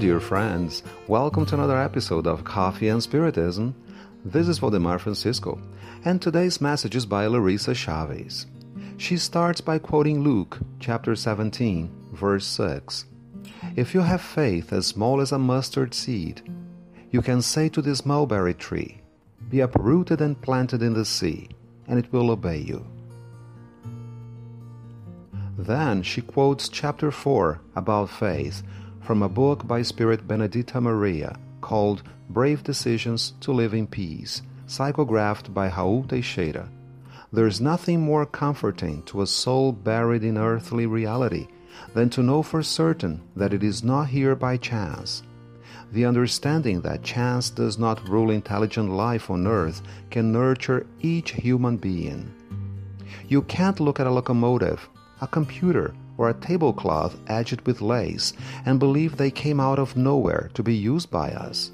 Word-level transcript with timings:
dear 0.00 0.18
friends. 0.18 0.82
Welcome 1.08 1.44
to 1.44 1.54
another 1.54 1.78
episode 1.78 2.26
of 2.26 2.42
Coffee 2.42 2.88
and 2.88 3.02
Spiritism. 3.02 3.74
This 4.24 4.48
is 4.48 4.58
Valdemar 4.58 4.98
Francisco, 4.98 5.60
and 6.06 6.22
today's 6.22 6.58
message 6.58 6.96
is 6.96 7.04
by 7.04 7.26
Larissa 7.26 7.74
Chavez. 7.74 8.46
She 8.96 9.18
starts 9.18 9.60
by 9.60 9.78
quoting 9.78 10.22
Luke 10.24 10.58
chapter 10.78 11.14
17, 11.14 11.90
verse 12.14 12.46
6. 12.46 13.04
If 13.76 13.92
you 13.92 14.00
have 14.00 14.22
faith 14.22 14.72
as 14.72 14.86
small 14.86 15.20
as 15.20 15.32
a 15.32 15.38
mustard 15.38 15.92
seed, 15.92 16.50
you 17.10 17.20
can 17.20 17.42
say 17.42 17.68
to 17.68 17.82
this 17.82 18.06
mulberry 18.06 18.54
tree, 18.54 19.02
Be 19.50 19.60
uprooted 19.60 20.22
and 20.22 20.40
planted 20.40 20.82
in 20.82 20.94
the 20.94 21.04
sea, 21.04 21.50
and 21.86 21.98
it 21.98 22.10
will 22.10 22.30
obey 22.30 22.56
you. 22.56 22.86
Then 25.58 26.02
she 26.02 26.22
quotes 26.22 26.70
chapter 26.70 27.10
4 27.10 27.60
about 27.76 28.08
faith 28.08 28.62
from 29.00 29.22
a 29.22 29.28
book 29.28 29.66
by 29.66 29.82
Spirit 29.82 30.28
Benedita 30.28 30.80
Maria 30.80 31.36
called 31.60 32.02
Brave 32.28 32.62
Decisions 32.62 33.34
to 33.40 33.52
Live 33.52 33.74
in 33.74 33.86
Peace, 33.86 34.42
psychographed 34.66 35.52
by 35.52 35.68
Raul 35.70 36.08
Teixeira. 36.08 36.68
There 37.32 37.46
is 37.46 37.60
nothing 37.60 38.00
more 38.00 38.26
comforting 38.26 39.02
to 39.04 39.22
a 39.22 39.26
soul 39.26 39.72
buried 39.72 40.24
in 40.24 40.36
earthly 40.36 40.86
reality 40.86 41.48
than 41.94 42.10
to 42.10 42.22
know 42.22 42.42
for 42.42 42.62
certain 42.62 43.22
that 43.36 43.54
it 43.54 43.62
is 43.62 43.82
not 43.82 44.08
here 44.08 44.34
by 44.34 44.56
chance. 44.56 45.22
The 45.92 46.04
understanding 46.04 46.82
that 46.82 47.02
chance 47.02 47.50
does 47.50 47.78
not 47.78 48.08
rule 48.08 48.30
intelligent 48.30 48.90
life 48.90 49.30
on 49.30 49.46
earth 49.46 49.82
can 50.10 50.30
nurture 50.30 50.86
each 51.00 51.32
human 51.32 51.76
being. 51.78 52.32
You 53.28 53.42
can't 53.42 53.80
look 53.80 53.98
at 53.98 54.06
a 54.06 54.10
locomotive, 54.10 54.88
a 55.20 55.26
computer, 55.26 55.94
or 56.20 56.28
a 56.28 56.34
tablecloth 56.34 57.16
edged 57.28 57.62
with 57.62 57.80
lace 57.80 58.34
and 58.66 58.78
believe 58.78 59.16
they 59.16 59.30
came 59.30 59.58
out 59.58 59.78
of 59.78 59.96
nowhere 59.96 60.50
to 60.52 60.62
be 60.62 60.74
used 60.74 61.10
by 61.10 61.30
us. 61.30 61.70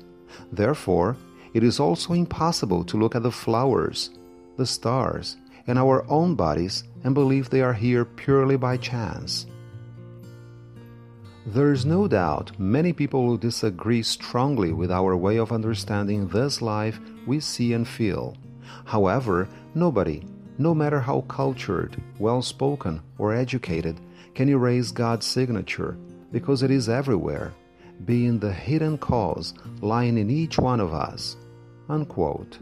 Therefore, 0.53 1.17
it 1.53 1.65
is 1.65 1.81
also 1.81 2.13
impossible 2.13 2.85
to 2.85 2.97
look 2.97 3.17
at 3.17 3.25
the 3.25 3.33
flowers, 3.33 4.11
the 4.57 4.65
stars, 4.65 5.37
and 5.67 5.77
our 5.77 6.09
own 6.09 6.37
bodies 6.37 6.85
and 7.03 7.13
believe 7.13 7.51
they 7.51 7.61
are 7.61 7.73
here 7.73 8.05
purely 8.05 8.57
by 8.57 8.77
chance. 8.77 9.47
There 11.45 11.73
is 11.73 11.85
no 11.85 12.07
doubt 12.07 12.57
many 12.57 12.93
people 12.93 13.27
will 13.27 13.37
disagree 13.37 14.05
strongly 14.05 14.73
with 14.73 14.93
our 14.93 15.17
way 15.17 15.39
of 15.39 15.51
understanding 15.51 16.29
this 16.29 16.63
life 16.63 17.01
we 17.27 17.41
see 17.41 17.73
and 17.73 17.87
feel. 17.87 18.37
However, 18.85 19.49
nobody, 19.75 20.23
no 20.59 20.75
matter 20.75 21.01
how 21.01 21.23
cultured, 21.23 21.97
well 22.19 22.43
spoken, 22.43 23.01
or 23.19 23.35
educated, 23.35 24.01
can 24.35 24.49
erase 24.49 24.91
God's 24.91 25.27
signature 25.27 25.97
because 26.33 26.63
it 26.63 26.71
is 26.71 26.89
everywhere, 26.89 27.55
being 28.05 28.39
the 28.39 28.53
hidden 28.53 28.99
cause 28.99 29.55
lying 29.81 30.19
in 30.19 30.31
each 30.31 30.59
one 30.59 30.81
of 30.81 30.93
us. 30.93 31.37
Unquote. 31.89 32.59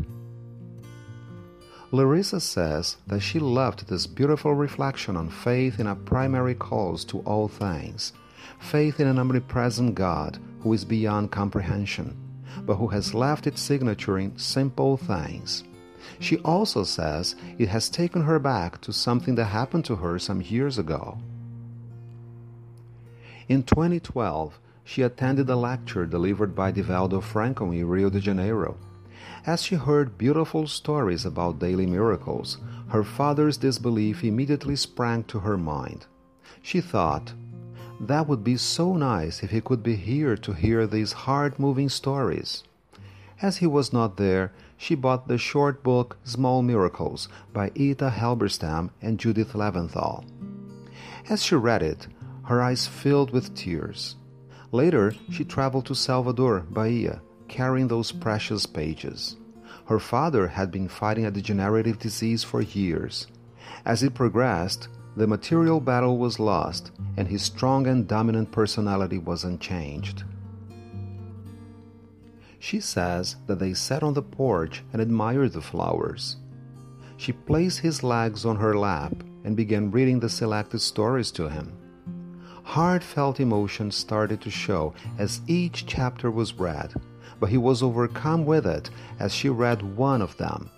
Larissa 1.91 2.41
says 2.41 2.97
that 3.07 3.21
she 3.21 3.39
loved 3.39 3.87
this 3.87 4.07
beautiful 4.07 4.55
reflection 4.55 5.17
on 5.17 5.31
faith 5.31 5.79
in 5.79 5.87
a 5.87 5.95
primary 5.95 6.55
cause 6.55 7.05
to 7.07 7.21
all 7.21 7.47
things, 7.47 8.13
faith 8.59 8.99
in 8.99 9.07
an 9.07 9.19
omnipresent 9.19 9.95
God 9.95 10.39
who 10.61 10.73
is 10.73 10.85
beyond 10.85 11.31
comprehension, 11.31 12.17
but 12.63 12.77
who 12.77 12.89
has 12.89 13.15
left 13.15 13.47
its 13.47 13.61
signature 13.61 14.19
in 14.19 14.37
simple 14.37 14.97
things. 14.97 15.63
She 16.21 16.39
also 16.39 16.85
says 16.85 17.37
it 17.59 17.69
has 17.69 17.89
taken 17.89 18.23
her 18.23 18.39
back 18.39 18.81
to 18.83 18.93
something 18.93 19.35
that 19.35 19.47
happened 19.47 19.85
to 19.87 19.97
her 19.97 20.19
some 20.19 20.41
years 20.41 20.79
ago. 20.79 21.19
In 23.49 23.63
2012, 23.63 24.59
she 24.85 25.03
attended 25.03 25.49
a 25.51 25.57
lecture 25.57 26.07
delivered 26.07 26.55
by 26.55 26.73
Divaldo 26.73 27.23
Franco 27.23 27.71
in 27.71 27.87
Rio 27.87 28.11
de 28.11 28.21
Janeiro. 28.21 28.77
As 29.47 29.63
she 29.63 29.75
heard 29.75 30.17
beautiful 30.17 30.67
stories 30.67 31.25
about 31.27 31.59
daily 31.59 31.87
miracles, 31.87 32.59
her 32.89 33.05
father's 33.05 33.57
disbelief 33.57 34.25
immediately 34.25 34.77
sprang 34.77 35.25
to 35.25 35.41
her 35.41 35.59
mind. 35.59 36.07
She 36.63 36.81
thought, 36.81 37.35
that 38.01 38.27
would 38.27 38.43
be 38.43 38.57
so 38.57 38.97
nice 38.97 39.43
if 39.43 39.51
he 39.51 39.61
could 39.61 39.83
be 39.83 39.97
here 39.97 40.37
to 40.37 40.53
hear 40.53 40.87
these 40.87 41.13
heart 41.13 41.59
moving 41.59 41.89
stories. 41.89 42.65
As 43.45 43.59
he 43.59 43.67
was 43.67 43.93
not 43.93 44.17
there, 44.17 44.53
she 44.79 44.95
bought 44.95 45.29
the 45.29 45.37
short 45.37 45.83
book 45.83 46.17
Small 46.25 46.63
Miracles 46.63 47.29
by 47.53 47.69
Yitta 47.69 48.11
Halberstam 48.11 48.89
and 49.03 49.21
Judith 49.21 49.53
Leventhal. 49.53 50.25
As 51.29 51.43
she 51.45 51.55
read 51.55 51.83
it, 51.83 52.09
her 52.45 52.63
eyes 52.63 52.87
filled 52.87 53.33
with 53.33 53.55
tears. 53.55 54.17
Later, 54.73 55.15
she 55.31 55.45
traveled 55.45 55.85
to 55.85 55.95
Salvador, 55.95 56.61
Bahia, 56.61 57.21
carrying 57.47 57.89
those 57.89 58.13
precious 58.13 58.65
pages. 58.65 59.37
Her 59.89 59.99
father 59.99 60.49
had 60.49 60.71
been 60.71 60.89
fighting 60.89 61.27
a 61.27 61.31
degenerative 61.31 61.99
disease 61.99 62.43
for 62.43 62.63
years. 62.63 63.27
As 63.85 64.03
it 64.03 64.15
progressed, 64.15 64.89
the 65.19 65.27
material 65.27 65.81
battle 65.81 66.17
was 66.17 66.41
lost, 66.41 66.93
and 67.19 67.29
his 67.29 67.43
strong 67.43 67.89
and 67.89 68.09
dominant 68.09 68.53
personality 68.53 69.19
was 69.19 69.45
unchanged. 69.45 70.25
She 72.65 72.81
says 72.81 73.37
that 73.47 73.59
they 73.59 73.75
sat 73.75 74.03
on 74.03 74.15
the 74.15 74.23
porch 74.23 74.83
and 74.95 75.03
admired 75.03 75.53
the 75.53 75.61
flowers. 75.61 76.37
She 77.19 77.31
placed 77.31 77.81
his 77.81 78.03
legs 78.03 78.47
on 78.47 78.57
her 78.57 78.75
lap 78.75 79.13
and 79.45 79.55
began 79.55 79.91
reading 79.91 80.19
the 80.19 80.31
selected 80.31 80.81
stories 80.81 81.31
to 81.33 81.51
him. 81.51 81.77
Heartfelt 82.63 83.39
emotion 83.39 83.91
started 83.91 84.41
to 84.41 84.51
show 84.51 84.95
as 85.19 85.43
each 85.47 85.85
chapter 85.85 86.31
was 86.31 86.55
read, 86.55 86.95
but 87.39 87.51
he 87.51 87.59
was 87.59 87.83
overcome 87.83 88.47
with 88.47 88.67
it 88.67 88.89
as 89.21 89.35
she 89.35 89.51
read 89.51 89.83
one 89.83 90.23
of 90.23 90.35
them, 90.39 90.71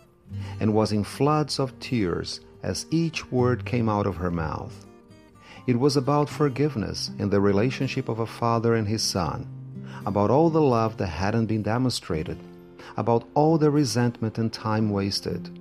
and 0.58 0.74
was 0.74 0.90
in 0.90 1.04
floods 1.04 1.60
of 1.60 1.78
tears 1.78 2.40
as 2.64 2.86
each 2.90 3.30
word 3.30 3.64
came 3.64 3.88
out 3.88 4.08
of 4.08 4.16
her 4.16 4.32
mouth. 4.32 4.84
It 5.68 5.78
was 5.78 5.96
about 5.96 6.28
forgiveness 6.28 7.12
in 7.20 7.30
the 7.30 7.40
relationship 7.40 8.08
of 8.08 8.18
a 8.18 8.26
father 8.26 8.74
and 8.74 8.88
his 8.88 9.04
son, 9.04 9.46
about 10.04 10.30
all 10.30 10.50
the 10.50 10.60
love 10.60 10.96
that 10.96 11.06
hadn't 11.06 11.46
been 11.46 11.62
demonstrated, 11.62 12.38
about 12.96 13.28
all 13.34 13.58
the 13.58 13.70
resentment 13.70 14.38
and 14.38 14.52
time 14.52 14.90
wasted. 14.90 15.58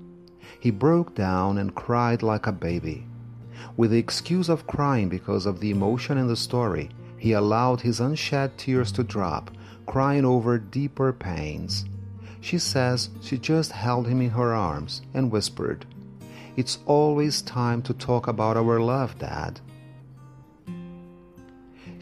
He 0.59 0.71
broke 0.71 1.15
down 1.15 1.57
and 1.57 1.75
cried 1.75 2.23
like 2.23 2.47
a 2.47 2.51
baby 2.51 3.05
with 3.77 3.91
the 3.91 3.97
excuse 3.97 4.49
of 4.49 4.67
crying 4.67 5.09
because 5.09 5.45
of 5.45 5.59
the 5.59 5.69
emotion 5.69 6.17
in 6.17 6.27
the 6.27 6.35
story, 6.35 6.89
he 7.17 7.33
allowed 7.33 7.81
his 7.81 7.99
unshed 7.99 8.57
tears 8.57 8.91
to 8.93 9.03
drop, 9.03 9.51
crying 9.85 10.25
over 10.25 10.57
deeper 10.57 11.11
pains. 11.11 11.85
She 12.41 12.57
says 12.57 13.09
she 13.21 13.37
just 13.37 13.71
held 13.71 14.07
him 14.07 14.21
in 14.21 14.29
her 14.29 14.53
arms 14.53 15.01
and 15.13 15.31
whispered, 15.31 15.85
It's 16.55 16.79
always 16.85 17.41
time 17.41 17.81
to 17.83 17.93
talk 17.93 18.27
about 18.27 18.55
our 18.55 18.79
love, 18.79 19.17
Dad. 19.19 19.59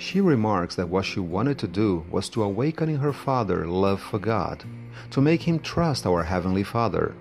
She 0.06 0.20
remarks 0.20 0.76
that 0.76 0.90
what 0.90 1.06
she 1.06 1.22
wanted 1.22 1.58
to 1.60 1.68
do 1.68 2.04
was 2.12 2.28
to 2.32 2.44
awaken 2.44 2.90
in 2.90 2.98
her 2.98 3.14
father 3.14 3.66
love 3.66 4.02
for 4.02 4.20
God, 4.20 4.66
to 5.12 5.22
make 5.22 5.44
him 5.44 5.60
trust 5.60 6.06
our 6.06 6.24
Heavenly 6.24 6.64
Father. 6.64 7.16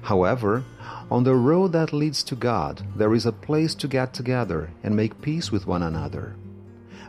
However, 0.00 0.64
on 1.10 1.24
the 1.24 1.34
road 1.34 1.72
that 1.72 1.92
leads 1.92 2.22
to 2.24 2.36
God, 2.36 2.86
there 2.94 3.14
is 3.14 3.26
a 3.26 3.32
place 3.32 3.74
to 3.74 3.88
get 3.88 4.14
together 4.14 4.70
and 4.84 4.94
make 4.94 5.20
peace 5.22 5.50
with 5.50 5.66
one 5.66 5.82
another. 5.82 6.36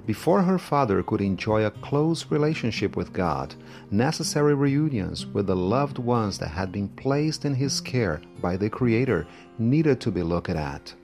Before 0.08 0.42
her 0.42 0.58
father 0.58 1.04
could 1.04 1.22
enjoy 1.22 1.66
a 1.66 1.78
close 1.86 2.32
relationship 2.32 2.96
with 2.96 3.14
God, 3.14 3.54
necessary 3.92 4.56
reunions 4.56 5.28
with 5.28 5.46
the 5.46 5.56
loved 5.56 6.00
ones 6.00 6.40
that 6.40 6.50
had 6.50 6.72
been 6.72 6.90
placed 6.90 7.46
in 7.46 7.54
his 7.54 7.80
care 7.80 8.22
by 8.42 8.58
the 8.58 8.72
Creator 8.72 9.28
needed 9.60 10.02
to 10.02 10.10
be 10.10 10.24
looked 10.24 10.50
at. 10.50 10.96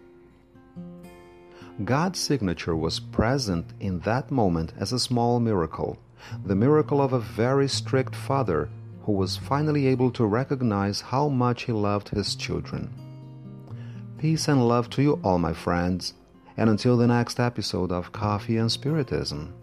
God's 1.86 2.20
signature 2.20 2.76
was 2.76 3.00
present 3.00 3.74
in 3.80 4.00
that 4.00 4.30
moment 4.30 4.74
as 4.78 4.92
a 4.92 5.00
small 5.00 5.40
miracle, 5.40 5.98
the 6.46 6.56
miracle 6.56 7.02
of 7.02 7.14
a 7.14 7.20
very 7.20 7.68
strict 7.68 8.16
father 8.16 8.70
who 9.04 9.14
was 9.14 9.38
finally 9.38 9.88
able 9.88 10.12
to 10.12 10.26
recognize 10.26 11.02
how 11.02 11.28
much 11.28 11.64
he 11.64 11.72
loved 11.72 12.10
his 12.10 12.36
children. 12.36 12.94
Peace 14.18 14.48
and 14.48 14.68
love 14.68 14.90
to 14.92 15.02
you 15.02 15.20
all, 15.24 15.40
my 15.40 15.54
friends, 15.54 16.14
and 16.58 16.70
until 16.70 16.98
the 16.98 17.08
next 17.08 17.40
episode 17.40 17.92
of 17.92 18.12
Coffee 18.12 18.58
and 18.58 18.72
Spiritism. 18.72 19.54